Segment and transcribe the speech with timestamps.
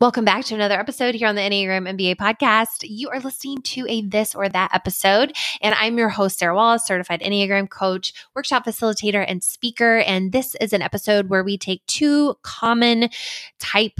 [0.00, 2.84] Welcome back to another episode here on the Enneagram MBA podcast.
[2.88, 6.86] You are listening to a this or that episode, and I'm your host, Sarah Wallace,
[6.86, 9.98] certified Enneagram coach, workshop facilitator, and speaker.
[9.98, 13.08] And this is an episode where we take two common
[13.58, 13.98] type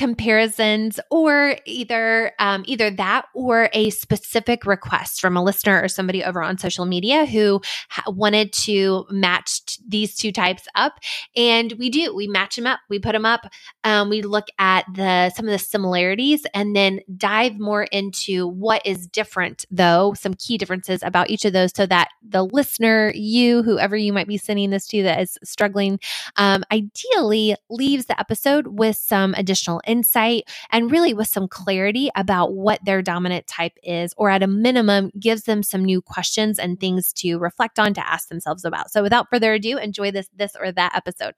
[0.00, 6.24] comparisons or either um, either that or a specific request from a listener or somebody
[6.24, 10.94] over on social media who ha- wanted to match t- these two types up.
[11.36, 13.42] And we do we match them up we put them up
[13.84, 18.80] um, we look at the some of the similarities and then dive more into what
[18.86, 23.62] is different though some key differences about each of those so that the listener you
[23.62, 26.00] whoever you might be sending this to that is struggling
[26.36, 32.54] um, ideally leaves the episode with some additional insight and really with some clarity about
[32.54, 36.78] what their dominant type is, or at a minimum, gives them some new questions and
[36.78, 38.90] things to reflect on to ask themselves about.
[38.90, 41.34] So without further ado, enjoy this this or that episode.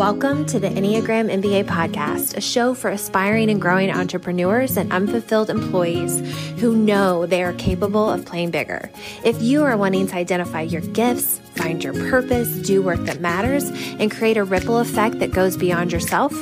[0.00, 5.50] Welcome to the Enneagram MBA podcast, a show for aspiring and growing entrepreneurs and unfulfilled
[5.50, 6.20] employees
[6.58, 8.90] who know they are capable of playing bigger.
[9.26, 13.64] If you are wanting to identify your gifts, find your purpose, do work that matters,
[13.68, 16.32] and create a ripple effect that goes beyond yourself,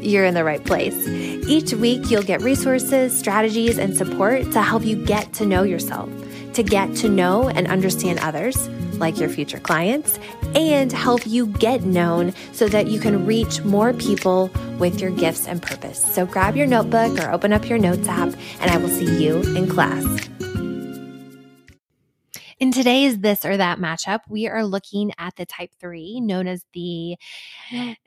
[0.00, 1.08] you're in the right place.
[1.48, 6.08] Each week, you'll get resources, strategies, and support to help you get to know yourself,
[6.52, 8.68] to get to know and understand others,
[9.00, 10.18] like your future clients,
[10.54, 15.48] and help you get known so that you can reach more people with your gifts
[15.48, 15.98] and purpose.
[16.14, 19.40] So grab your notebook or open up your notes app, and I will see you
[19.56, 20.04] in class.
[22.60, 26.62] In today's this or that matchup, we are looking at the type three, known as
[26.74, 27.16] the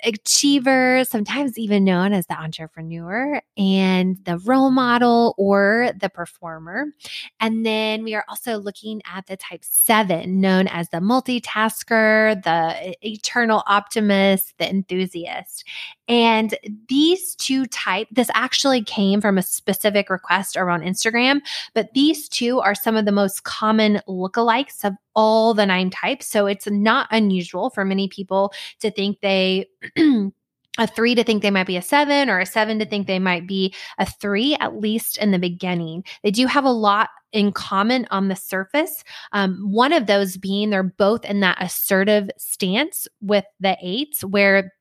[0.04, 6.86] achiever, sometimes even known as the entrepreneur, and the role model or the performer.
[7.40, 12.96] And then we are also looking at the type seven, known as the multitasker, the
[13.02, 15.64] eternal optimist, the enthusiast.
[16.08, 16.54] And
[16.90, 21.40] these two type, this actually came from a specific request around Instagram,
[21.74, 24.43] but these two are some of the most common lookalikes
[24.84, 26.28] of all the nine types.
[26.28, 29.68] So it's not unusual for many people to think they
[30.78, 33.20] a three to think they might be a seven or a seven to think they
[33.20, 36.04] might be a three, at least in the beginning.
[36.24, 39.04] They do have a lot in common on the surface.
[39.32, 44.72] Um, one of those being they're both in that assertive stance with the eights, where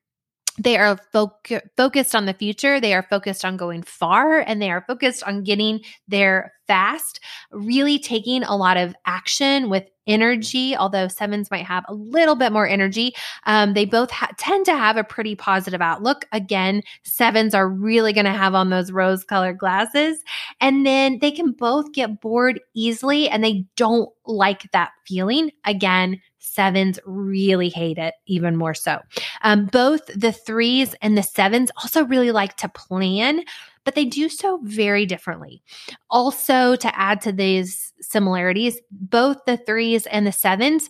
[0.59, 2.79] they are focused on the future.
[2.79, 7.19] They are focused on going far and they are focused on getting there fast
[7.51, 12.51] really taking a lot of action with energy although sevens might have a little bit
[12.51, 13.13] more energy.
[13.45, 16.25] Um, they both ha- tend to have a pretty positive outlook.
[16.31, 20.21] Again sevens are really going to have on those rose colored glasses.
[20.59, 25.51] And then they can both get bored easily and they don't like that feeling.
[25.65, 28.99] Again sevens really hate it even more so.
[29.41, 33.43] Um, both the threes and the sevens also really like to plan,
[33.85, 35.63] but they do so very differently.
[36.09, 40.89] Also, to add to these similarities, both the threes and the sevens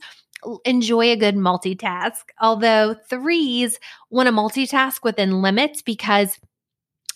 [0.65, 6.39] enjoy a good multitask, although threes want to multitask within limits because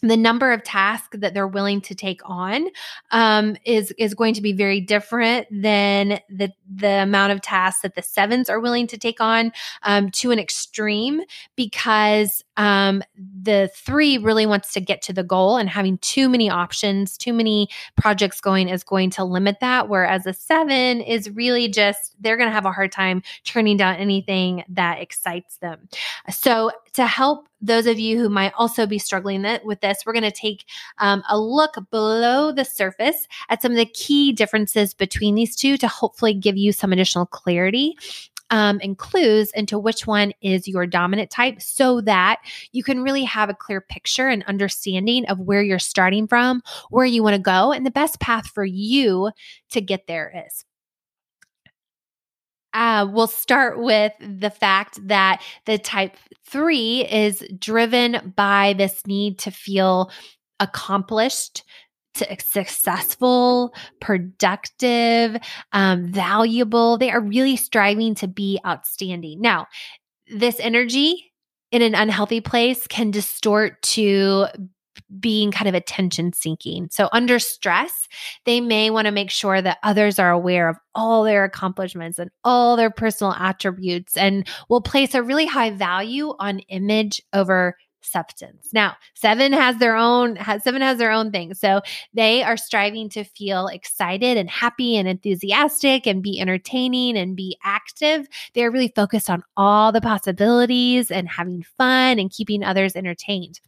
[0.02, 2.68] the number of tasks that they're willing to take on
[3.12, 7.96] um, is is going to be very different than the the amount of tasks that
[7.96, 9.52] the sevens are willing to take on
[9.84, 11.22] um, to an extreme
[11.56, 16.50] because um, the three really wants to get to the goal and having too many
[16.50, 21.68] options too many projects going is going to limit that whereas a seven is really
[21.68, 25.88] just they're going to have a hard time turning down anything that excites them.
[26.30, 30.24] So to help those of you who might also be struggling with this, we're going
[30.24, 30.66] to take
[31.00, 35.78] um, a look below the surface at some of the key differences between these two
[35.78, 37.96] to hopefully give you some additional clarity
[38.50, 42.40] um, and clues into which one is your dominant type so that
[42.72, 47.06] you can really have a clear picture and understanding of where you're starting from, where
[47.06, 49.32] you want to go, and the best path for you
[49.72, 50.64] to get there is.
[52.74, 56.16] Uh, we'll start with the fact that the type
[56.46, 60.12] three is driven by this need to feel
[60.60, 61.64] accomplished,
[62.40, 65.38] successful, productive,
[65.74, 66.98] um, valuable.
[66.98, 69.42] They are really striving to be outstanding.
[69.42, 69.68] Now,
[70.28, 71.32] this energy
[71.72, 74.48] in an unhealthy place can distort to
[75.20, 76.90] being kind of attention seeking.
[76.92, 78.08] So, under stress,
[78.46, 82.30] they may want to make sure that others are aware of all their accomplishments and
[82.44, 88.70] all their personal attributes and will place a really high value on image over substance.
[88.74, 91.54] Now, seven has their own, has, seven has their own thing.
[91.54, 91.82] So
[92.14, 97.58] they are striving to feel excited and happy and enthusiastic and be entertaining and be
[97.64, 98.28] active.
[98.54, 103.60] They're really focused on all the possibilities and having fun and keeping others entertained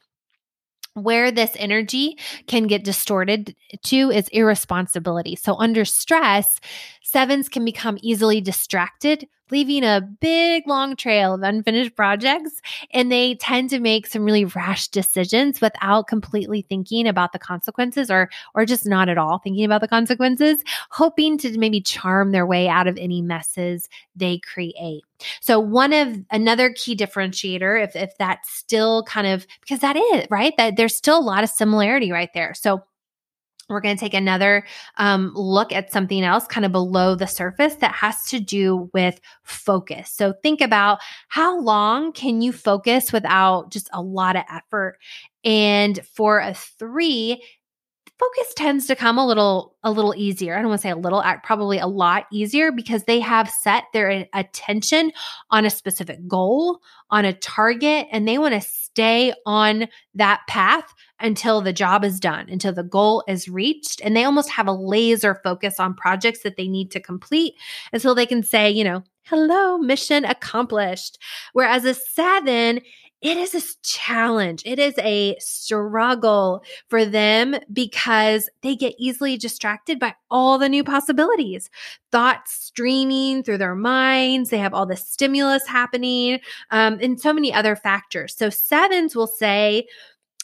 [0.95, 2.17] where this energy
[2.47, 5.35] can get distorted to is irresponsibility.
[5.35, 6.59] So, under stress,
[7.03, 12.61] sevens can become easily distracted leaving a big long trail of unfinished projects.
[12.91, 18.09] And they tend to make some really rash decisions without completely thinking about the consequences
[18.09, 22.45] or, or just not at all thinking about the consequences, hoping to maybe charm their
[22.45, 25.03] way out of any messes they create.
[25.41, 30.25] So one of another key differentiator, if, if that's still kind of because that is
[30.29, 32.53] right, that there's still a lot of similarity right there.
[32.53, 32.83] So
[33.69, 34.66] we're going to take another
[34.98, 39.19] um, look at something else kind of below the surface that has to do with
[39.44, 40.12] focus.
[40.12, 44.98] So think about how long can you focus without just a lot of effort?
[45.44, 47.42] And for a three,
[48.19, 50.56] focus tends to come a little a little easier.
[50.56, 53.86] I don't want to say a little, probably a lot easier because they have set
[53.94, 55.12] their attention
[55.51, 56.80] on a specific goal,
[57.10, 62.19] on a target, and they want to stay on that path until the job is
[62.19, 64.01] done, until the goal is reached.
[64.04, 67.54] And they almost have a laser focus on projects that they need to complete
[67.94, 71.19] until they can say, you know, hello, mission accomplished.
[71.54, 72.81] Whereas a seven,
[73.21, 74.63] it is a challenge.
[74.66, 80.83] It is a struggle for them because they get easily distracted by all the new
[80.86, 81.69] possibilities,
[82.12, 84.50] thoughts streaming through their minds.
[84.50, 86.39] They have all the stimulus happening
[86.71, 88.36] um, and so many other factors.
[88.38, 89.88] So, sevens will say,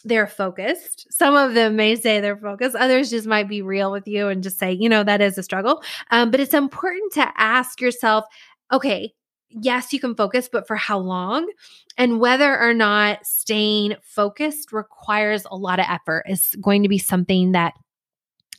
[0.05, 1.07] they're focused.
[1.11, 2.75] Some of them may say they're focused.
[2.75, 5.43] Others just might be real with you and just say, you know, that is a
[5.43, 5.81] struggle.
[6.11, 8.25] Um, but it's important to ask yourself,
[8.71, 9.15] okay,
[9.61, 11.49] yes, you can focus, but for how long?
[11.97, 16.97] And whether or not staying focused requires a lot of effort is going to be
[16.97, 17.73] something that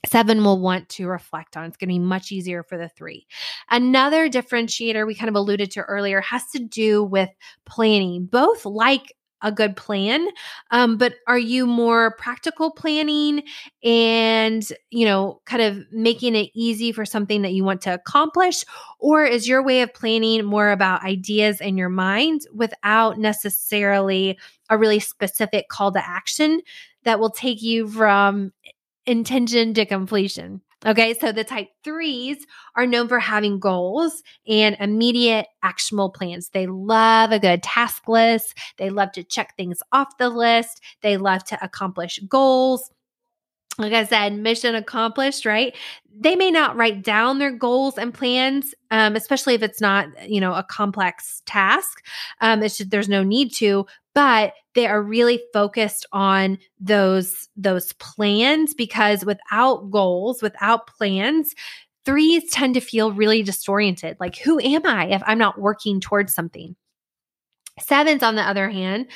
[0.06, 1.64] seven will want to reflect on.
[1.64, 3.26] It's going to be much easier for the three.
[3.70, 7.31] Another differentiator we kind of alluded to earlier has to do with
[7.64, 8.26] planning.
[8.26, 9.14] Both like
[9.46, 10.26] a good plan
[10.70, 13.43] um, but are you more practical planning
[13.84, 18.64] and you know kind of making it easy for something that you want to accomplish?
[18.98, 24.38] Or is your way of planning more about ideas in your mind without necessarily
[24.69, 26.60] a really specific call to action
[27.04, 28.52] that will take you from
[29.06, 32.47] intention to completion Okay, so the type threes
[32.77, 36.50] are known for having goals and immediate actionable plans.
[36.50, 38.55] They love a good task list.
[38.79, 40.81] They love to check things off the list.
[41.03, 42.88] They love to accomplish goals.
[43.78, 45.75] Like I said, mission accomplished, right?
[46.19, 50.40] They may not write down their goals and plans, um, especially if it's not, you
[50.40, 52.02] know, a complex task.
[52.40, 57.93] Um, it's just, there's no need to, but they are really focused on those those
[57.94, 61.55] plans because without goals without plans
[62.05, 66.34] threes tend to feel really disoriented like who am i if i'm not working towards
[66.34, 66.76] something
[67.81, 69.06] sevens on the other hand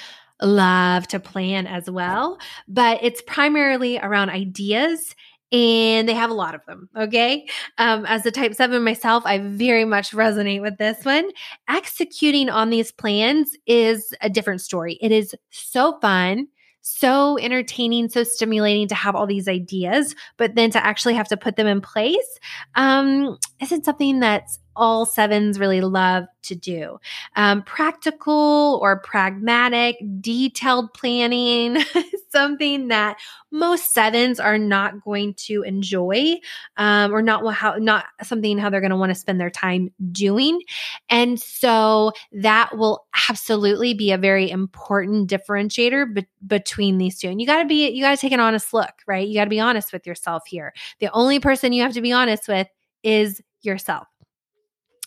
[0.42, 2.38] love to plan as well
[2.68, 5.14] but it's primarily around ideas
[5.52, 6.88] and they have a lot of them.
[6.96, 7.48] Okay.
[7.78, 11.28] Um, as a type seven myself, I very much resonate with this one.
[11.68, 14.96] Executing on these plans is a different story.
[15.00, 16.46] It is so fun
[16.82, 21.36] so entertaining, so stimulating to have all these ideas, but then to actually have to
[21.36, 22.38] put them in place
[22.74, 26.98] um, isn't something that's all sevens really love to do.
[27.36, 31.84] Um, practical or pragmatic, detailed planning,
[32.30, 33.18] something that
[33.50, 36.36] most sevens are not going to enjoy,
[36.78, 39.90] um, or not how not something how they're going to want to spend their time
[40.10, 40.62] doing.
[41.10, 47.28] And so that will absolutely be a very important differentiator be- between these two.
[47.28, 49.28] And you got to be you got to take an honest look, right?
[49.28, 50.72] You got to be honest with yourself here.
[51.00, 52.68] The only person you have to be honest with
[53.02, 54.06] is yourself.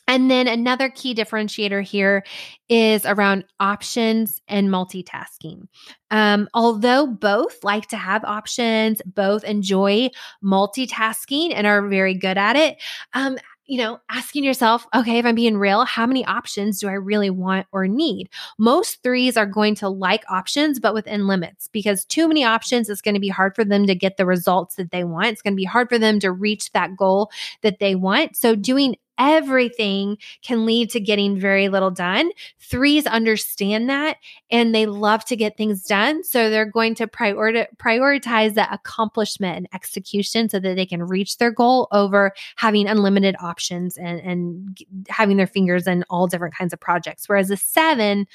[0.05, 2.25] And then another key differentiator here
[2.67, 5.67] is around options and multitasking.
[6.11, 10.09] Um, although both like to have options, both enjoy
[10.43, 12.81] multitasking and are very good at it,
[13.13, 16.93] um, you know, asking yourself, okay, if I'm being real, how many options do I
[16.93, 18.29] really want or need?
[18.57, 23.01] Most threes are going to like options, but within limits because too many options is
[23.01, 25.27] going to be hard for them to get the results that they want.
[25.27, 28.35] It's going to be hard for them to reach that goal that they want.
[28.35, 32.31] So, doing everything can lead to getting very little done.
[32.59, 34.17] Threes understand that
[34.49, 36.23] and they love to get things done.
[36.23, 41.37] So they're going to priori- prioritize the accomplishment and execution so that they can reach
[41.37, 44.77] their goal over having unlimited options and, and
[45.09, 47.29] having their fingers in all different kinds of projects.
[47.29, 48.27] Whereas a seven,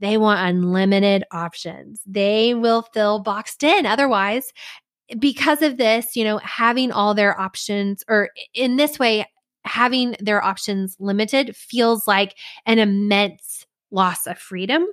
[0.00, 2.00] they want unlimited options.
[2.06, 4.52] They will feel boxed in otherwise.
[5.18, 9.26] Because of this, you know, having all their options or in this way,
[9.64, 14.86] having their options limited feels like an immense loss of freedom.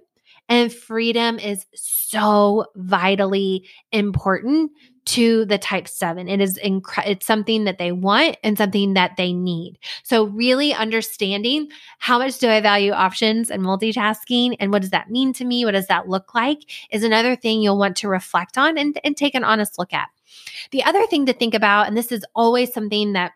[0.48, 4.72] And freedom is so vitally important
[5.06, 9.18] to the type 7 it is incre- it's something that they want and something that
[9.18, 9.80] they need.
[10.04, 15.10] So really understanding how much do i value options and multitasking and what does that
[15.10, 15.66] mean to me?
[15.66, 16.60] What does that look like
[16.92, 20.10] is another thing you'll want to reflect on and, and take an honest look at.
[20.72, 23.32] The other thing to think about and this is always something that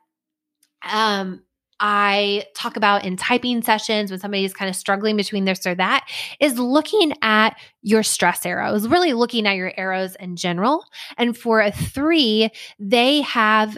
[0.91, 1.41] um
[1.79, 5.75] I talk about in typing sessions when somebody is kind of struggling between this or
[5.75, 6.07] that
[6.39, 10.85] is looking at your stress arrows, really looking at your arrows in general.
[11.17, 12.49] And for a three,
[12.79, 13.77] they have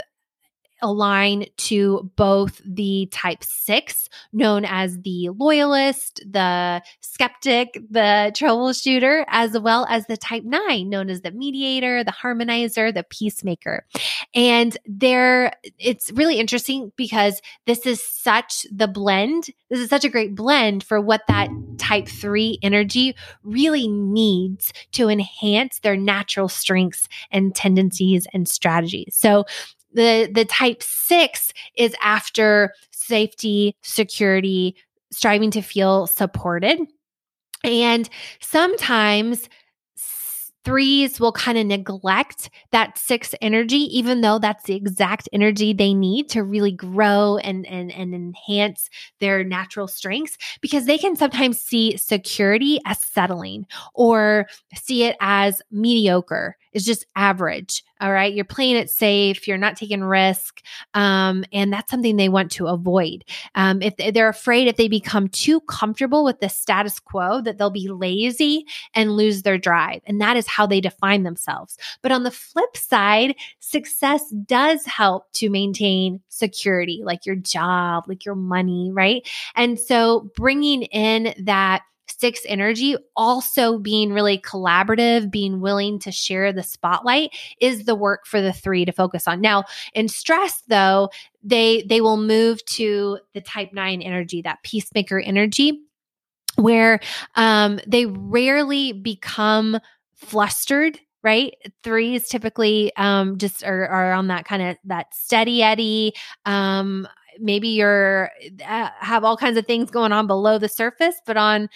[0.86, 9.58] align to both the type six, known as the loyalist, the skeptic, the troubleshooter, as
[9.60, 13.86] well as the type nine, known as the mediator, the harmonizer, the peacemaker.
[14.34, 19.46] And there, it's really interesting because this is such the blend.
[19.70, 25.10] This is such a great blend for what that type three energy really needs to
[25.10, 29.15] enhance their natural strengths and tendencies and strategies.
[29.18, 29.46] So
[29.96, 34.75] the the type 6 is after safety, security,
[35.12, 36.80] striving to feel supported.
[37.64, 38.10] And
[38.42, 39.50] sometimes
[40.66, 45.94] threes will kind of neglect that six energy, even though that's the exact energy they
[45.94, 51.62] need to really grow and, and, and enhance their natural strengths, because they can sometimes
[51.62, 57.84] see security as settling or see it as mediocre It's just average.
[58.02, 58.34] All right.
[58.34, 59.48] You're playing it safe.
[59.48, 60.62] You're not taking risk.
[60.94, 63.24] Um, and that's something they want to avoid.
[63.56, 67.70] Um, if they're afraid if they become too comfortable with the status quo, that they'll
[67.70, 70.02] be lazy and lose their drive.
[70.06, 71.78] And that is how they define themselves.
[72.02, 78.25] But on the flip side, success does help to maintain security, like your job, like
[78.25, 79.25] your money, right?
[79.56, 86.51] And so bringing in that six energy also being really collaborative being willing to share
[86.53, 89.41] the spotlight is the work for the three to focus on.
[89.41, 91.09] Now in stress though
[91.43, 95.81] they they will move to the type 9 energy that peacemaker energy
[96.55, 97.00] where
[97.35, 99.79] um, they rarely become
[100.15, 101.55] flustered right?
[101.81, 106.13] Threes typically um, just are, are on that kind of that steady eddy
[106.45, 107.07] um,
[107.39, 108.31] maybe you're
[108.65, 111.69] uh, have all kinds of things going on below the surface but on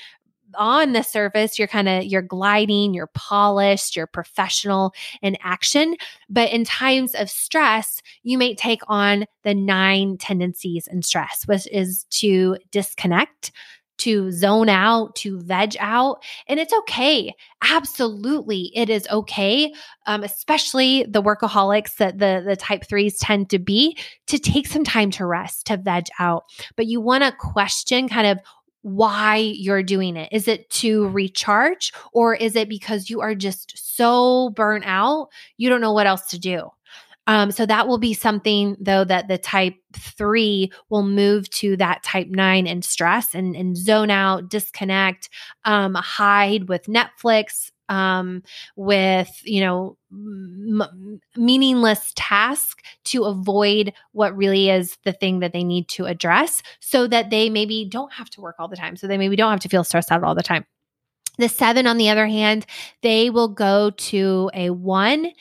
[0.55, 5.95] on the surface you're kind of you're gliding you're polished you're professional in action
[6.29, 11.67] but in times of stress you may take on the nine tendencies in stress which
[11.71, 13.51] is to disconnect
[13.99, 16.23] to zone out, to veg out.
[16.47, 17.33] And it's okay.
[17.61, 18.71] Absolutely.
[18.73, 19.73] It is okay.
[20.07, 24.83] Um, especially the workaholics that the, the type threes tend to be to take some
[24.83, 26.45] time to rest, to veg out.
[26.75, 28.39] But you want to question kind of
[28.81, 30.29] why you're doing it.
[30.31, 35.69] Is it to recharge or is it because you are just so burnt out, you
[35.69, 36.69] don't know what else to do?
[37.27, 42.01] Um, so that will be something though that the type three will move to that
[42.01, 45.29] type nine and stress and, and zone out, disconnect,
[45.63, 48.43] um, hide with Netflix, um,
[48.75, 55.63] with you know m- meaningless task to avoid what really is the thing that they
[55.63, 59.07] need to address so that they maybe don't have to work all the time so
[59.07, 60.65] they maybe don't have to feel stressed out all the time.
[61.37, 62.65] The seven on the other hand
[63.01, 65.31] they will go to a one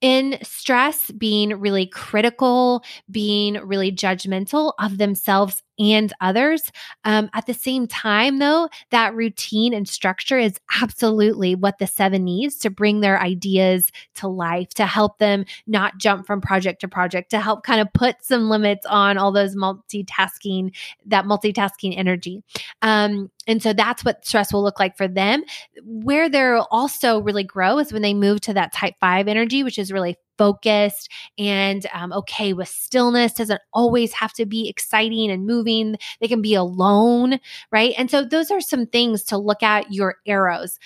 [0.00, 6.70] in stress, being really critical, being really judgmental of themselves and others.
[7.04, 12.24] Um, at the same time, though, that routine and structure is absolutely what the seven
[12.24, 16.88] needs to bring their ideas to life, to help them not jump from project to
[16.88, 22.42] project, to help kind of put some limits on all those multitasking, that multitasking energy.
[22.82, 25.42] Um, and so that's what stress will look like for them.
[25.82, 29.78] Where they'll also really grow is when they move to that type five energy, which
[29.78, 35.46] is really focused and um, okay with stillness doesn't always have to be exciting and
[35.46, 35.96] moving.
[36.20, 37.38] They can be alone
[37.70, 37.94] right?
[37.96, 40.78] And so those are some things to look at your arrows.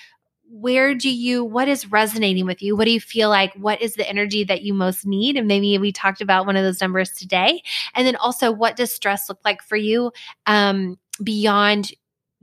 [0.49, 2.75] Where do you what is resonating with you?
[2.75, 5.37] What do you feel like what is the energy that you most need?
[5.37, 7.63] And maybe we talked about one of those numbers today.
[7.95, 10.11] And then also what does stress look like for you
[10.45, 11.91] um, beyond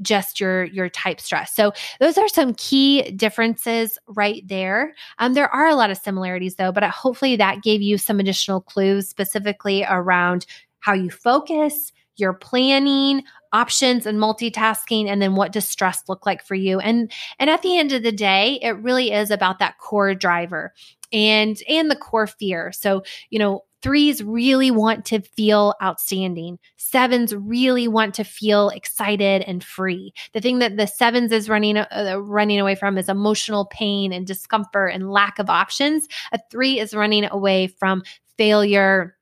[0.01, 1.55] just your your type stress.
[1.55, 4.95] So those are some key differences right there.
[5.19, 8.61] Um, there are a lot of similarities though, but hopefully that gave you some additional
[8.61, 10.47] clues specifically around
[10.81, 13.23] how you focus, your planning,
[13.53, 17.61] options and multitasking and then what does stress look like for you and and at
[17.61, 20.73] the end of the day it really is about that core driver
[21.13, 26.59] and and the core fear so you know Threes really want to feel outstanding.
[26.77, 30.15] Sevens really want to feel excited and free.
[30.33, 34.27] The thing that the sevens is running uh, running away from is emotional pain and
[34.27, 36.07] discomfort and lack of options.
[36.33, 38.03] A three is running away from
[38.39, 39.17] failure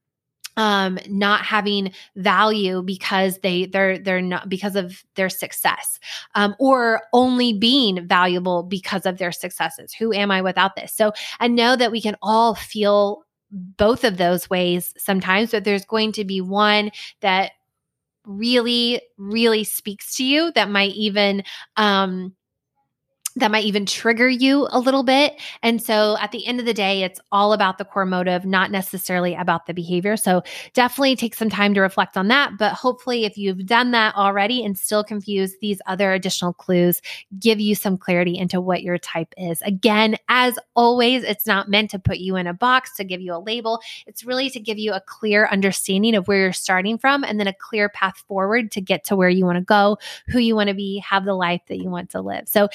[0.57, 6.00] um not having value because they they're they're not because of their success
[6.35, 11.12] um or only being valuable because of their successes who am i without this so
[11.38, 16.12] i know that we can all feel both of those ways sometimes but there's going
[16.12, 16.90] to be one
[17.21, 17.52] that
[18.26, 21.42] really really speaks to you that might even
[21.76, 22.35] um
[23.37, 25.41] that might even trigger you a little bit.
[25.63, 28.71] And so at the end of the day, it's all about the core motive, not
[28.71, 30.17] necessarily about the behavior.
[30.17, 32.59] So definitely take some time to reflect on that.
[32.59, 37.03] But hopefully, if you've done that already and still confused, these other additional clues
[37.39, 39.63] give you some clarity into what your type is.
[39.63, 43.35] Again, as always, it's not meant to put you in a box to give you
[43.35, 43.81] a label.
[44.07, 47.47] It's really to give you a clear understanding of where you're starting from and then
[47.47, 50.69] a clear path forward to get to where you want to go, who you want
[50.69, 52.49] to be, have the life that you want to live.
[52.49, 52.69] So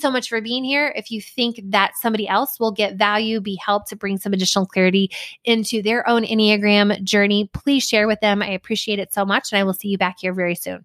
[0.00, 0.92] so much for being here.
[0.96, 4.66] If you think that somebody else will get value, be helped to bring some additional
[4.66, 5.10] clarity
[5.44, 8.42] into their own Enneagram journey, please share with them.
[8.42, 9.52] I appreciate it so much.
[9.52, 10.84] And I will see you back here very soon.